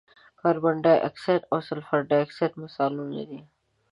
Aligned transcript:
کاربن 0.41 0.75
ډای 0.85 0.97
اکسایډ 1.09 1.41
او 1.53 1.57
سلفر 1.69 1.99
ډای 2.09 2.21
اکساید 2.23 2.53
مثالونه 2.63 3.21
دي. 3.29 3.41